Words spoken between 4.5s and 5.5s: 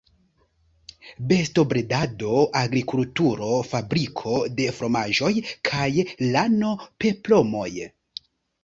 de fromaĝoj